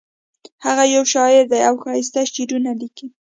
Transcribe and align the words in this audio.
هغه 0.65 0.83
یو 0.95 1.03
شاعر 1.13 1.43
ده 1.51 1.57
او 1.69 1.75
ښایسته 1.83 2.21
شعرونه 2.33 2.71
لیکي 2.81 3.07